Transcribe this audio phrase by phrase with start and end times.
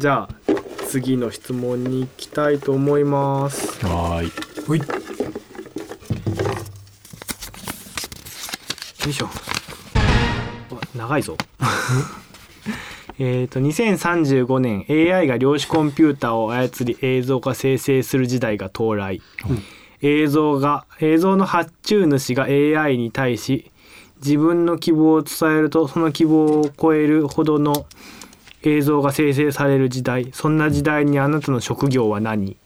[0.00, 0.28] じゃあ
[0.88, 3.84] 次の質問に行きたいと思います。
[3.84, 4.32] はーい。
[4.66, 4.78] ほい。
[4.78, 4.84] よ
[9.06, 9.28] いしょ。
[9.96, 11.36] あ長いぞ。
[13.20, 19.20] えっと2035年 AI が量子コンピューターを操り映像化生成する時代が到来、
[20.00, 23.70] 映像が映像の発注主が AI に対し
[24.24, 27.84] 自分の希望を伝えるとその希望を超えるほどの
[28.62, 32.56] 映像が生成される時代そんな時代にあなたの職業は何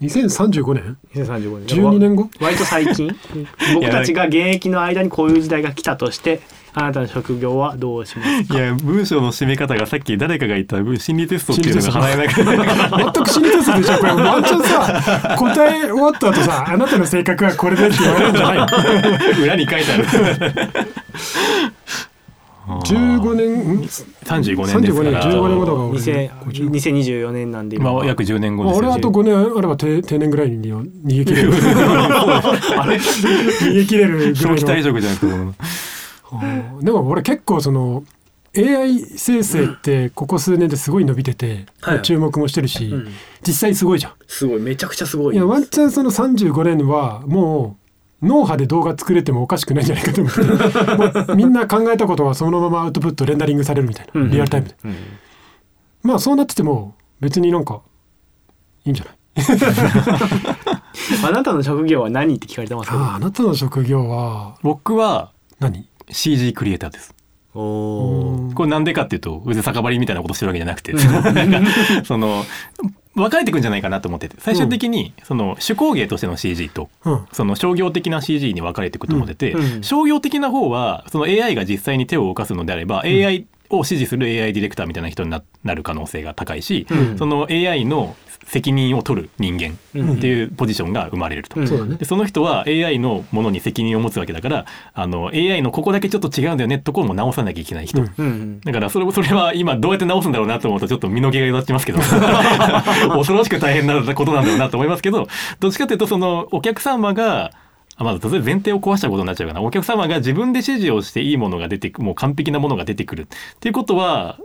[0.00, 1.66] ？2035年？2035年。
[1.66, 2.28] 12年後？
[2.40, 3.14] 割と最近？
[3.74, 6.40] 僕たちが現役の間にこういう時代が来たとして
[6.74, 10.76] あなたの職業はどうしますいや文章の締め方がさっき誰かが言った。
[10.98, 14.12] 心理テストっていうのが払えなくて全く心理テストでしょこれ。
[14.14, 18.66] ワンチャンさ 答え終わった後さあなたの性格はこれでって言われるんじゃないの？
[19.44, 20.04] 裏に書いてある
[22.66, 25.78] 15年ん？35年です35年から15年後だか。
[25.78, 27.76] ら俺2000 50 2024年なんで。
[27.76, 31.52] 今まあ約10年後ですよ俺あと5年あれば定定年ぐらいに逃げ切れる。
[32.84, 35.26] 逃げ切れるぐ長期退らいの職じゃなく
[36.80, 38.02] てでも俺結構その
[38.56, 43.08] AI 生成ってここ数年ですごい伸びてて、はい注目もしてるし、うん。
[43.46, 44.12] 実際すごいじゃん。
[44.26, 44.60] すごい。
[44.60, 47.83] めちゃくちゃすごいいやワンチャンその35年はもう
[48.22, 50.40] 脳波で動画作れてもおかしくないんじゃないかと思って。
[51.26, 54.76] もうみんな考えたことはそのままアウトプットレンダリングされるみたいな、うんリアルタイムで。
[54.84, 54.94] うん。
[56.02, 57.80] まあそうなってても別になんか
[58.84, 59.14] いいんじゃない？
[61.26, 62.90] あなたの職業は何って聞かれてます？
[62.92, 67.14] あああなたの職業は僕は何？CG クリエイターです。
[67.56, 70.94] おこれなんでかっていうと別に酒場りみたいなことしてるわけじゃなくて。
[72.04, 72.44] その
[73.14, 74.36] 分かれてくんじゃないかなと思ってて。
[74.38, 77.26] 最終的にその手工芸としての CG とうん。
[77.32, 87.18] その商業的な CG に分かれていくと思ってて、商業的な方はその AI が実際に手を動かすのであれば、AI を指示する AI ディレクターみたいな人にななる可能性が高いし、うん。
[87.18, 89.78] その AI の責任を取る人間
[90.14, 91.60] っていうポジションが生まれると。
[91.60, 91.96] うん。
[91.96, 98.12] でその人は AI のものに責任を持つわけだからあの AI のここだけちょっと違うんだよねところも直さなきゃいけない人、うん。
[98.16, 101.98] うんだからそれそれは今どうやって直すんだろうなと思うとちょっと身の毛がよだちますけど。
[103.10, 105.28] 恐ろしく大変なことなんだろうなと思いますけど
[105.60, 107.50] どっちかというとそのお客様があ
[107.98, 109.62] まず例えば前提を壊したことになっちゃうかな。
[109.62, 113.22] お客様が自分で指示をしていいものが出てくもう完璧なものが出てくる。
[113.22, 113.26] っ
[113.60, 114.38] ていうことは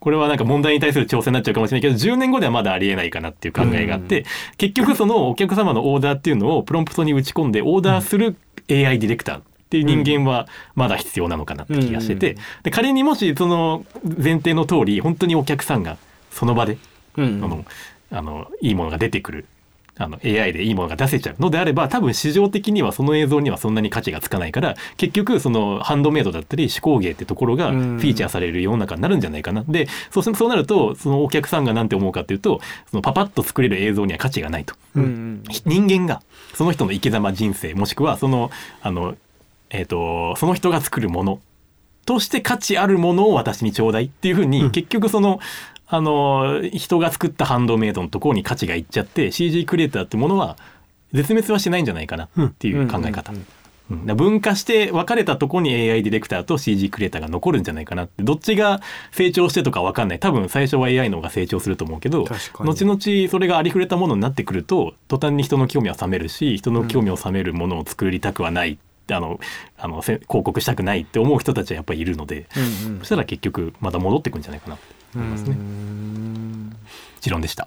[0.00, 4.24] これはなんか問題に対する挑戦になっちゃうかもしれないけど10年後ではまだありえないかなっていう考えがあって、
[4.56, 8.36] 結局そのお客様のオーダーっていうのをプロンプトに打ち込んでオーダーする
[8.70, 15.96] AI ディレクターっていう人間はまだ必要なのかなって気がしてて、うんで仮にもしその前提の通り本当にお客さんが
[16.30, 16.78] その場で、
[17.16, 17.44] うん。
[17.44, 17.64] あの
[18.10, 19.46] あのいいものが出てくる
[19.98, 29.64] あの AI でいいものが出せちゃうのであれば多分市場的にはその映像にはそんなに価値がつかないから結局そのハンドメイドだったり手工芸ってところがフうんィーチャーされる世の中になるんじゃないかな。
[29.66, 34.74] でそうすそうなるとそのお客さんが何て思うかっていうとそのパパッと作れる映像には価値がないと。
[34.94, 36.22] うんうん人間が
[36.54, 38.50] その人の生き様人生もしくはその
[38.82, 39.16] あの、
[39.70, 41.40] えー、とその人が作るもの
[42.06, 45.40] として価値あるものを私にちょうだいっていうふうに、うん結局その
[45.88, 50.56] あの人が作ったハンドメイドのところに価値がいっちゃって CG クリエイターってものは
[51.12, 53.32] 絶滅はしないんじゃないかなっていう考え方。
[53.88, 58.24] 分化して分かれたところに AI ディレクターと CG クリエイターが残るんじゃないかなって。
[58.24, 58.80] どっちが
[59.12, 60.18] 成長してとか分かんない。
[60.18, 62.26] 多分最初は AI の方が成長すると思うけど
[62.58, 68.76] 後々それがありふれたものになってくると途端に人の興味は冷めるし人の興味を冷めるものを作りたくはない、
[69.08, 69.38] あの
[69.78, 72.98] あのせ広告したくないって思う人たちはやっぱりいるので、うんうん。
[72.98, 75.56] そしたら結局また戻ってくんじゃないかなって思いますね。
[77.20, 77.66] 持論でした。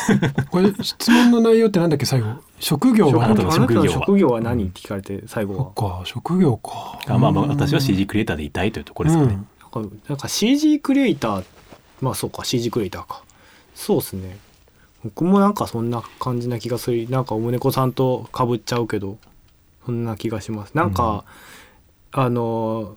[0.50, 2.28] これ質問の内容ってなんだっけ最後？
[2.60, 3.28] 職業は？
[3.52, 3.88] 職業は？
[3.88, 4.40] 職業は？
[4.40, 4.64] 何？
[4.64, 5.64] って聞かれて最後は。
[5.64, 6.98] そっか職業か。
[7.06, 9.38] あまあまあ私は CG クリエイターでいたいというところですかね。
[9.72, 9.88] なん。
[9.88, 11.44] かなんか CG クリエイター
[12.00, 13.22] まあそうか CG クリエイターか。
[13.74, 14.38] そうですね。
[15.04, 17.08] 僕もなんかそんな感じな気がする。
[17.08, 19.16] なんかおむねこさんとかぶっちゃうけど
[19.86, 20.74] そんな気がします。
[20.74, 21.24] なんか、
[22.12, 22.96] あの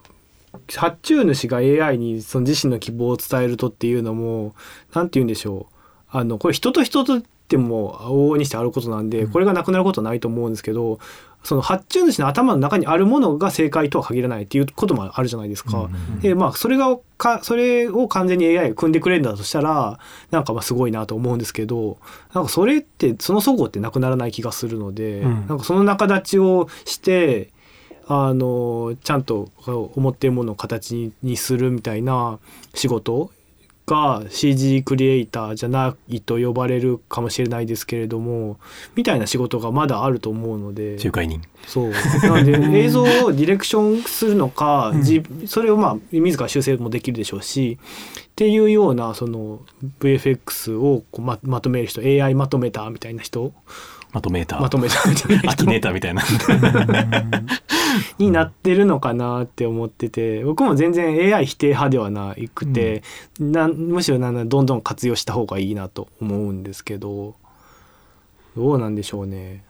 [0.75, 4.53] 発注主が AI にその自身の希望を伝えるとっていうのも
[4.93, 5.75] なんて言うんでしょう。
[6.09, 10.99] あのこれ人と人とっても往々にしてあることなんで、これがなくなることはないと思うんですけど
[11.43, 15.89] その発注主の頭の中にあるものが正解とは限らないっていうこともあるじゃないですか。
[16.21, 19.99] でまあそれがかそれを完全に AI が組んでくれるんだとしたら
[20.29, 21.97] なんかまあすごいなと思うんですけど
[22.33, 25.47] なんかそれってそのそごうってなくならない気がするので、うん。
[25.47, 27.51] なんかその仲立ちをして
[28.13, 32.39] あのちゃんと思っているものを形ににするみたいな
[32.73, 33.31] 仕事
[33.85, 38.59] が CG クリエイターじゃないと呼ばれるかもしれないですけれども
[38.95, 40.97] みたいな仕事がまだあると思うので。
[40.97, 41.41] 仲介人。
[41.67, 41.91] そう。
[42.23, 42.51] なので
[42.83, 49.61] 映像をディレクションするのか、じそれをまあ自ら修正もできるでしょうしっていうようなその
[50.01, 53.53] VFX をままとめる人 AI まとめたみたいな人
[54.11, 55.51] まとめーターまとめたみたいな。
[55.51, 56.23] アキ人ネーターみたいな。
[58.17, 63.03] になってるのかなって思ってて僕も全然 AI 否定派ではなくて、
[63.39, 63.73] なん。
[63.73, 67.35] むしろなんだどんどん活用した方がいいなと思うんですけど
[68.55, 69.63] どうなんでしょうね。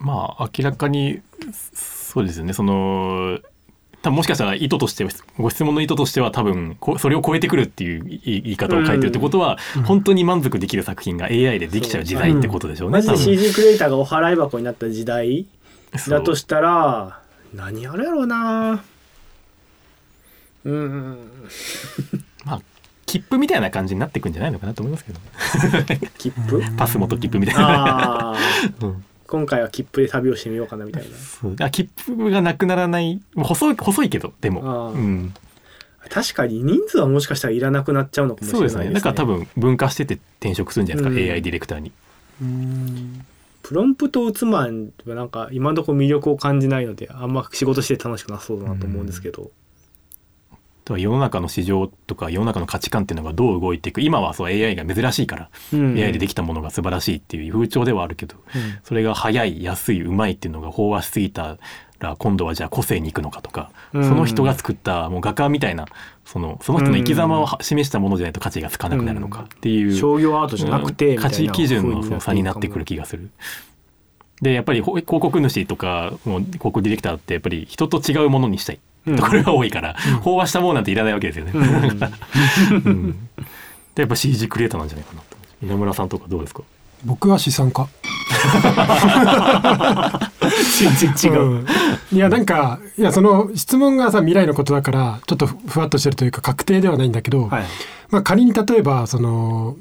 [0.00, 1.20] まあ明らかに
[1.52, 2.52] そうですよね。
[2.52, 3.40] その
[4.02, 5.06] 多分もしかしたら意図として
[5.38, 12.98] ご質問の意図としては多分こそれを超えてくるっていう言い方を書いてるってことは、本当に満足できる作品が AI でできちゃう時代ってことでしょうね。
[12.98, 15.46] マジで CG クリエイターがお払い箱になった時代
[16.08, 17.20] だとしたら
[17.52, 18.84] 何やるやろうな。
[20.64, 21.18] うーん。
[22.44, 22.60] まあ
[23.06, 25.18] 切符みたいな感じになっていくんじゃないのかなと思いますけど
[26.18, 26.62] 切符？
[26.76, 28.36] パス元切符みたいな。
[28.82, 31.16] うん今回は切符で旅をしてみようかなみたいな。
[31.16, 31.56] そう。
[31.60, 33.20] あ切符がなくならない。
[33.34, 35.34] もう細い細いけどでも、うん、
[36.08, 38.84] 確かに人数はもしかしたらいらなくなっちゃうのかもしれないですね。
[38.88, 38.94] ね。
[38.94, 41.30] だから多分分化してて転職するんじゃないですか、うん。
[41.30, 41.92] AI ディレクターに。
[43.62, 49.50] プロンプトを打つマンはなんか今のところ魅力を感じないのであんま仕事して楽しくなさそうだなと思うんですけど、
[50.88, 54.00] だから世の中の市場とか世の中の価値観っていうのがどう動いていく。
[54.00, 55.94] 今はそう AI が珍しいから、うん。
[55.98, 58.78] AI でできたものが素晴らしいっていう風潮ではあるけど、うん。
[58.82, 61.58] それが早い安いうまいっていうのが飽和しすぎた
[61.98, 64.04] ら今度はじゃあ個性に行くのかとか、うん。
[64.04, 65.84] その人が作ったもう画家みたいな
[66.24, 73.28] そのその人の生き様をは示したものじゃないと価値がつかなくなるのかっていう、商業アートじゃなくて価値基準のその差になってくる気がする。
[74.40, 78.78] でやっぱりほ広告主とかもう広告ディレクターってやっぱり人と違うものにしたい。
[78.97, 81.52] ところが多いから、飽和したものなんていらないわけですよね。
[81.54, 83.10] うん
[83.94, 85.36] でやっぱ CG クリエイターなんじゃないかなと。
[85.62, 86.62] 稲村さんとかどうですか？
[87.04, 87.86] 僕は資産家。
[90.80, 91.66] 全 然違う、うん。
[92.12, 97.64] いやなんかいやその質問がさ未来のことだからちょっとふふわっとしてるというか確定ではないんだけど、はい。
[98.10, 99.76] まあ、仮に例えばその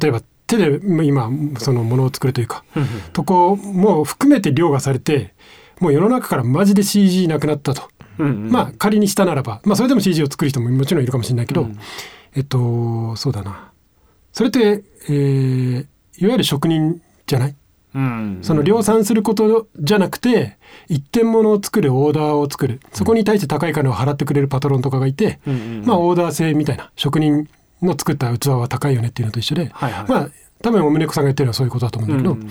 [0.00, 2.64] 例えば手で今そのものを作るというか
[3.12, 5.34] とこも含めて凌駕されて
[5.80, 7.88] もう世の中からマジで CG なくなったと、
[8.18, 8.50] うんうん。
[8.50, 11.78] まあ仮にしたならば、まあ、それでも CG を作る人ももちろんいるかもしれないけど、うん。
[12.34, 13.70] えっとそうだな。
[14.32, 15.86] それって、えー
[16.20, 17.54] いわゆる職人じゃない？
[17.94, 18.38] うん。
[18.42, 20.58] その量産することじゃなくて
[20.88, 22.80] 一点物を作るオーダーを作る。
[22.92, 26.90] そこに対して高い金を払ってくれるパトロンとかがいて、うんうんまあオーダー制みたいな。
[26.96, 27.48] 職人
[27.80, 30.08] の作った器は高いよねっていうのと一緒で、はいはい。
[30.08, 30.28] まあ
[30.60, 32.48] 多分お宗子さんが言ってるのはそういうことだと思うんだけど、うん。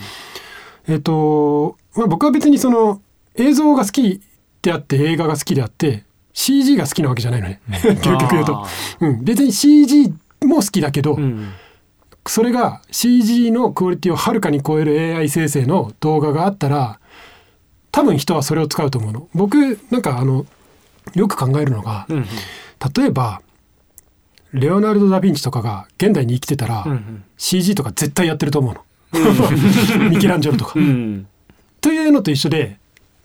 [0.88, 3.02] えっ、と、まあ、僕は別にその
[3.38, 4.20] 映像が好き
[4.62, 7.60] であって映画が好きであって CG が好きなわけじゃないのね。
[7.68, 8.64] 究極言うと。
[8.64, 8.68] あ、
[9.00, 10.14] うん、別に CG
[10.44, 11.52] も好きだけど、うん。
[12.26, 17.00] それが CG のクオリティをはるかに超える AI 生成の動画があったら
[17.90, 19.28] 多分人はそれを使うと思うの。
[19.34, 19.56] 僕
[19.90, 20.46] なんかあの
[21.14, 22.26] よく考えるのがうん
[22.94, 23.40] 例えば
[24.52, 28.80] レオナルド・ダ・ヴィンチとかが現代に生きてたら、うん CG とか絶対やってると思うの。
[30.10, 30.72] ミケランジェロとか。
[30.76, 30.80] う。
[30.80, 31.26] ん。
[31.80, 32.77] というのと一緒で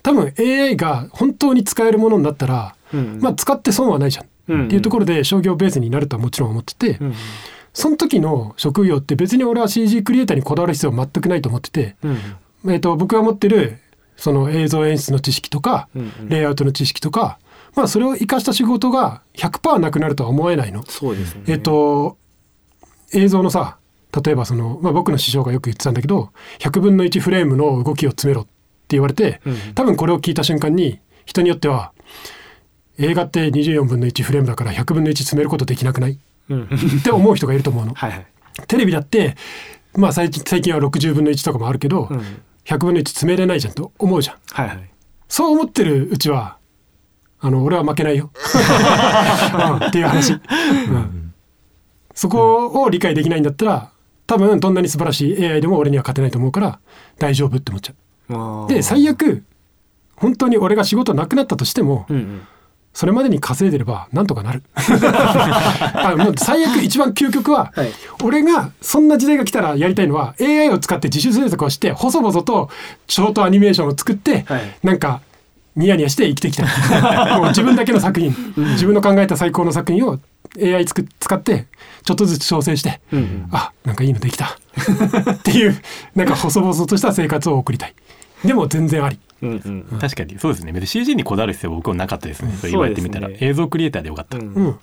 [0.03, 3.19] 多分 AI が本当に使えるものになったら、うん。
[3.21, 4.65] まあ使って損はないじゃん、うん。
[4.65, 7.13] っていうところで商業ベースになるとはもちろん思ってて、うん。
[7.73, 12.17] その時の職業って別に俺は CG クリエイターにこだわる必要は全くないと思ってて、うん。
[12.71, 13.79] えー、と僕が持ってる
[14.15, 17.39] その映像演出の知識とか、うんレイアウトの知識とか、
[17.75, 20.83] まあ、それを生かした仕事が100%なくなるとは思えないの。
[20.83, 21.43] そうですね。
[21.47, 22.17] えっ、と
[23.13, 23.77] 映像のさ
[24.23, 28.52] 例えばその、まあ、僕の師匠がよく言ってたんだけど100分の1フレームの動きを詰めろって
[28.93, 31.91] 言われて、うん多分これを聞いた瞬間に人によっては
[32.97, 36.19] 映画って24分の1フレームだから100分の1詰めることできなくない？
[36.49, 36.63] うん。
[36.63, 37.93] って思う人がいると思うの。
[37.95, 38.25] はいはい。
[38.67, 39.35] テレビだって
[39.95, 42.21] まあ最近最近は60分の1とかもあるけど、うん。
[42.65, 44.35] 100分の1詰めれないじゃんと思うじゃん。
[44.51, 44.89] はいはい。
[45.27, 46.57] そう思ってるうちは
[47.39, 48.29] あの俺は負けないよ、
[49.81, 51.33] うんっていう話、うん。
[52.13, 53.89] そこを理解できないんだったら
[54.27, 56.79] 多分どんなに素晴らしい AI でも俺には勝てないと思うから
[57.19, 58.02] 大丈夫って思っちゃあう。
[58.29, 58.67] ー。
[58.67, 59.43] で最悪
[60.15, 62.47] 本当に俺が仕事なくなったとしても、うんうん。
[62.93, 64.63] それまでに稼いでればなんとかなる。
[64.75, 67.91] あもう最悪一番究極は、はい。
[68.23, 72.69] 俺がそんな時代が来たらやりたいのは AI を使って自主制作をして細々と
[73.07, 74.61] ショートアニメーションを作って、はい。
[74.83, 75.21] なんか
[75.75, 76.63] ニヤニヤして生きてきた。
[77.39, 78.35] もう自分だけの作品。
[78.55, 80.19] 自分の考えた最高の作品を
[80.61, 81.67] AI つく使って
[82.03, 83.47] ちょっとずつ調整して、うんうん。
[83.51, 84.57] あなんかいいのできた。
[85.31, 85.75] っていう
[86.15, 87.95] なんか細々とした生活を送りたい。
[88.43, 89.19] でも全然あり。
[89.41, 89.99] うんうん。
[89.99, 90.71] 確かにそうですね。
[90.71, 94.37] 別に CG にこだわる必要は僕はなかったですね、そう言われてみたら、そうですね映像クリエイターでよかった、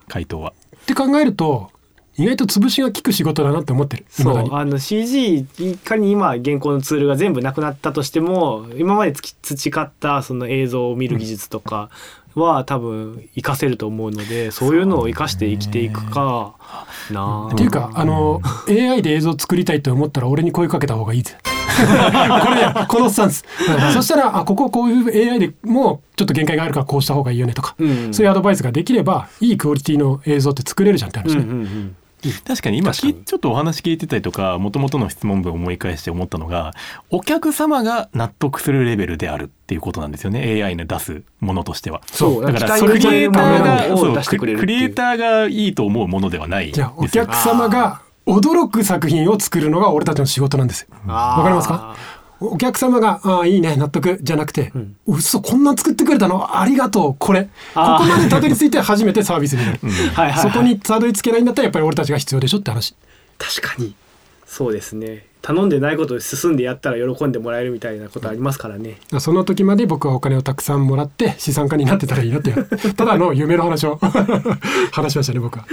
[0.08, 0.52] 回答は。
[0.86, 1.70] て考えると
[2.17, 4.05] 意外と潰しが効く仕事だなって思ってる。
[4.09, 4.55] そう。
[4.55, 11.88] あの CG いかに今現行のツールが全部なくなったとしても今までつき培ったその映像を見る技術とか
[12.35, 16.55] は多分活かせると思うのでそういうのを活かして生きていくか
[17.11, 17.50] なあ。
[17.52, 21.37] っていうかあの AI で映像作りたいと思ったら俺に声かけた方がいいぜ。
[21.81, 23.45] これねこのスタンス、
[23.87, 23.93] うん。
[23.93, 28.14] そしたらあこここういう AI でもちょっと限界があるからこうした方がいいよねとか、うん。
[28.14, 31.97] そういうアドバイスができればいいクオリティの映像って作れるじゃんって話ね、うんうんうん
[32.46, 36.72] 確かに今ちょっとお話聞いてたりとかもともとの質問文を思い返して思ったのが
[37.08, 40.62] お客様が納得するレベルであるっていうことなんですよね。
[40.62, 42.02] AI の出すものとしては。
[42.06, 44.78] そうだからクリエイターがそうを出してくれるっていう。
[44.78, 50.88] クリエイターがいいと思うものではないじゃあお客様が驚く作品を作るのが俺たちの仕事なんですよ。
[51.06, 51.96] わかりますか？
[52.40, 54.73] お客様が「ああいいね納得」じゃなくて
[55.06, 56.59] 「嘘こんなん作ってくれたの？
[56.59, 57.44] ありがとうこれ」
[57.75, 60.42] ここまでたどり着いて初めてサービスになる、 はいはいはい。
[60.42, 62.94] そこにたどり着けないんだったらやっぱり俺たちが必要でしょって話。
[63.38, 63.94] 確かに。
[64.47, 68.99] そうですね頼んでないことを進んでやったら喜んでもらえるみたいなことありますからね。
[69.18, 72.52] その時まで僕はお金をたくさんもらって資産家になってたらいいなって
[72.94, 73.99] ただの夢の話を。
[74.92, 75.66] 話しましたね僕は。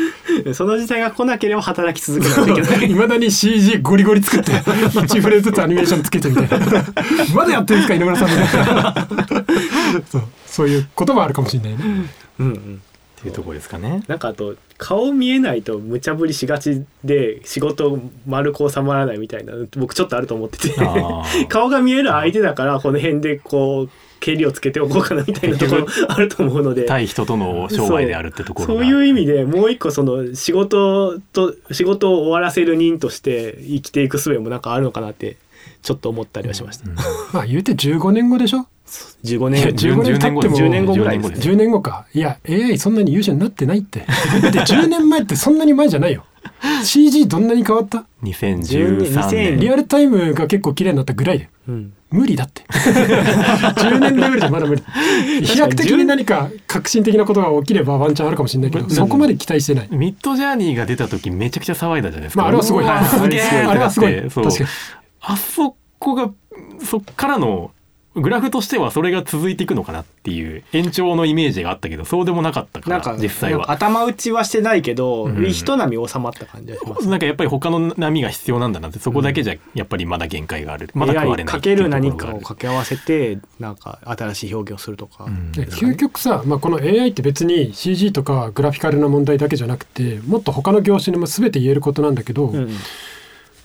[0.54, 2.92] その時代が来なければ働き続けないといけない。
[2.92, 6.86] いまだに CG ゴリゴリ作って1フレーズずつアニメーションつけてみたいな。
[7.34, 9.08] まだやってるんですか稲村さんみたいな
[10.10, 10.22] そう。
[10.46, 11.78] そういうこともあるかもしれないね。
[12.40, 12.82] うんうん
[13.18, 14.04] っていうところですかね。
[14.08, 20.76] なんかあと顔見えないと無茶ぶりしがちで仕事丸く収まらないみたいな僕ちょっとあると思ってて。
[21.50, 26.86] 顔が見える相手だからこの辺でこう蹴りをつけておこうかなみたいなところあると思うので。
[26.86, 35.38] 対人との商売であるってところがそういう意味でもう一個その仕事と仕事を終わらせる人として生きていく術もなんかあるのかなって
[35.82, 36.86] ちょっと思ったりはしました、
[37.34, 38.68] まあ言うて15年後でしょ？
[39.24, 41.38] 15いや年15年経っても10年後ぐらいですね。
[41.38, 42.06] 10 10年後か。
[42.14, 44.00] いや AI そんなに優秀になってないって。
[44.42, 46.24] だって10年前ってそんなに前じゃないよ。
[46.84, 51.50] CG どんなに変わった？2013年リアルタイムが結構綺麗になったぐらいで。
[51.68, 51.94] うん。
[52.10, 52.64] 無理だって。
[52.72, 54.84] 10年レベルじゃまだ無理。
[55.44, 59.88] 飛躍的に何か革新的なことが起きればワンチャンあるかもしれないけどそこまで期待してない。
[59.92, 62.44] ミッドジャーニーが出た時めちゃくちゃ騒いだじゃないですか。
[62.44, 62.86] まああれはすごい。
[62.86, 64.16] うわすげえ あれはすごい。
[64.16, 64.70] 確かに。
[65.22, 66.30] あそこが
[66.82, 67.72] そっからの
[68.22, 73.72] グラフとしてはそれが続いていくのかなっていう延長のイメージがあったけどそうでもなかったからなんか実際は。
[73.72, 76.74] 頭打ちはしてないけど、うん人波収まった感じ。
[76.74, 85.52] がしますなんかやっぱり他の波が必要なんだなってそこだけじゃやっぱりまだ限界がある、まだ食われないかける何かを掛け合わせてなんか新しい表現をするとか、うん。
[85.52, 92.70] で究極さ、まあ、この AI って別に CG とかグラフィカルな問題だけじゃなくてもっと他の業種にも全て言えることなんだけど、うん。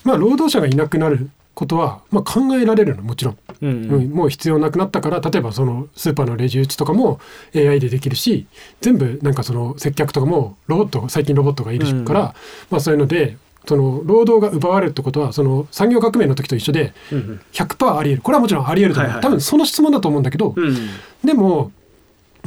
[0.04, 4.11] まあ労働者がいなくなることは、まあ、考えられるのもちろん、うんうん。
[4.11, 7.21] もう必要なくなったから例えばそのスーパーのレジ打ちとかも
[7.54, 8.47] AI でできるし
[8.80, 12.26] 全部なんかその接客とかもロボット最近ロボットがいるから、うん
[12.71, 18.23] まあ、そういうのでその労働が奪われるってことはその産業革命の時と一緒でうん100%ありえる。
[18.23, 20.88] これはもちろんありえると思う、はいはい多分その質問だと思うんだけど、うん
[21.25, 21.71] でも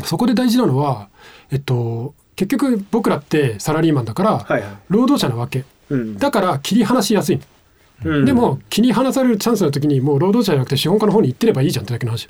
[0.03, 1.07] そこで大事なのは、
[1.51, 4.77] えっと、結局僕らってサラリーマンだからはいはい。
[4.89, 5.63] 労働者なわけ。
[5.89, 6.17] うん。
[6.17, 7.38] だから切り離しやすい。
[7.38, 7.41] の、
[8.03, 8.25] うん。
[8.25, 12.29] でも切り離されるチャンスの時にもう労働者じゃなくて資本家の方に行ってればいいじゃんってだけの話。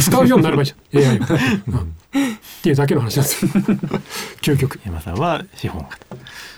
[0.00, 1.06] 使うようになればいいじゃん。
[1.06, 1.20] AI を、
[1.68, 1.96] うん。
[2.14, 3.44] っていうだけの話なんです。
[3.44, 3.52] よ
[4.40, 4.80] 究極。
[4.84, 5.88] 山さんは資本家。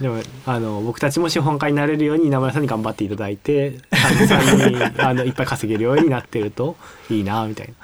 [0.01, 6.77] でもあの僕たちも資本家になれるように稲村さんに頑張っていただいて患者さんにあのいっぱい稼げるようになってると
[7.11, 7.75] いいなみたい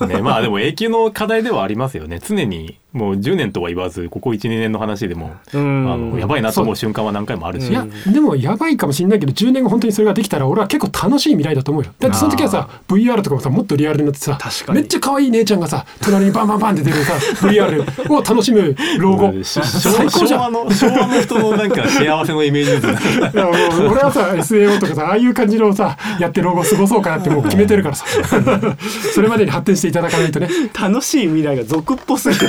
[0.00, 0.06] な。
[0.06, 2.18] ね、まあでも永久の課題ではありますよね。
[2.18, 5.92] 常にもう10年とは言わずここ12年の話でも、うん。
[5.92, 7.68] あのやばいなと思う瞬間は何回もあるし、う。
[7.70, 11.92] んいやでもやばいかもしれないけど10年後本当にそれができたら俺は結構楽しい未来だと思うよ。
[11.98, 14.38] だってその時はさ VR とかもさもっとリアルになってさ
[14.72, 17.14] めっちゃ可愛い姉ちゃんがさ隣にバンバンバンって出るさ
[17.48, 19.42] VR を楽しむ老後。
[19.42, 20.52] し最高じゃん。
[20.52, 23.30] 昭和の昭和の人のなんか幸せのイメージですね。
[23.34, 23.50] いやも
[23.86, 28.04] う俺はさ SAO とかさああいう感じのさやって老後過ごそうかなってもう決めてるからさ。
[29.12, 30.48] それまでに発展していただかないとね。
[30.80, 32.48] 楽しい未来が俗っぽすぎる。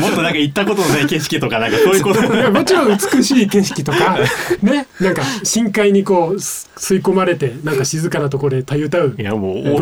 [0.00, 2.20] もっとなんか行ったことのない景色とかなんかそういうこと。
[2.20, 4.18] いやもちろん美しい景色とか
[4.62, 9.14] ねなんか深海にこうす吸い込まれてなんか静かなところでたゆたう。
[9.18, 9.72] いやもうも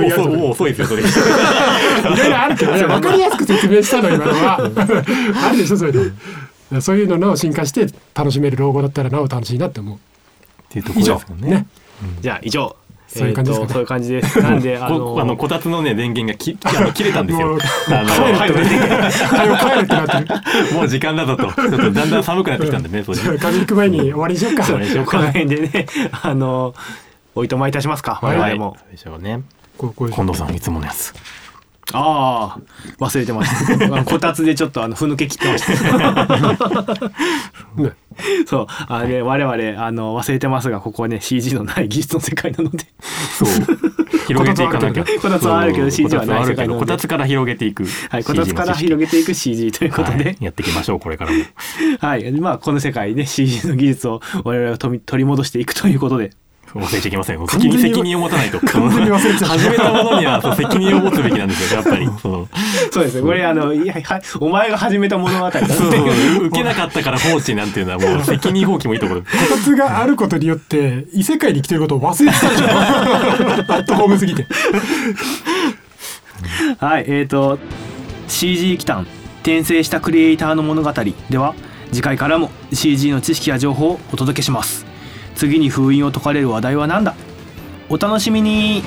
[0.48, 1.02] う遅いですよそれ。
[1.02, 1.06] い
[2.16, 4.70] ろいろあるけどね分かりやすく説明したの今のは。
[5.46, 5.50] あ。
[5.52, 9.96] るでしょそれでそういうのを進化して楽しめる老後だったらなお楽しいなって思う。
[9.96, 9.98] っ
[10.70, 11.50] ていうところですよね。
[11.50, 11.66] ね
[12.20, 12.76] じゃあ以上。
[13.12, 13.66] そういう感じですかね。
[13.66, 14.40] えーとそういう感じです。
[14.40, 17.58] なんであこのあのこたつのね電源がき あの切れたんですよ。
[17.58, 20.34] 帰るってなってるはい帰るってなって
[20.68, 23.02] るもう時間だぞとちょっとだんだん寒くなってきたんでね。
[23.04, 24.64] そうです風邪ひく前に終わりにしようか。
[24.64, 25.86] 終わりにしようこの辺でね。
[26.22, 26.74] あの
[27.34, 28.76] おいとまいたしますか我々も。
[28.78, 29.42] そうでしょうね。
[29.78, 31.12] 近藤さんいつものやつ
[31.92, 34.04] ああ忘れてました。
[34.04, 37.10] こたつでちょっとあのふぬけ切ってました。
[37.76, 37.92] ね。
[38.46, 38.66] そう。
[38.68, 42.78] あれ我々あの忘れてますがここはね CG のない技術の世界なので。
[43.38, 43.48] そう。
[44.26, 45.04] 広げていかなきゃ。
[45.20, 46.80] こたつはあるけど CG はない世界なので。
[46.80, 47.84] こたつから広げていく。
[48.10, 50.36] はいこたつから広げていく CG ということで、はい。
[50.40, 51.38] やっていきましょうこれからも。
[52.00, 56.30] はい、まあこの世界で CG の技術を我々が取り取り戻していくということで
[56.74, 58.58] 忘れちゃいけません責任責任を持たないと。
[58.60, 59.46] 完全に忘れてた。
[59.46, 62.08] 始めたものには責任を持つべきなんですよ やっぱり。
[62.20, 62.48] その
[62.90, 63.22] そうですね。
[63.22, 66.46] これあのいやはお前が始めた物語だそう。
[66.46, 69.20] 受けなかったから放置なんていうのはもう責任放棄もいいところ。
[69.20, 74.46] こたつがあることによって異世界に生きてることを忘れてたでしょアットホームすぎて。
[76.78, 77.58] はいえー、と
[78.28, 79.06] CG 機関
[79.40, 80.92] 転生したクリエイターの物語
[81.30, 81.54] では
[81.92, 84.91] 次回からも CG の知識や情報をお届けします
[85.42, 87.16] 次に封印を解かれる話題は何だ?
[87.88, 88.84] お楽しみに。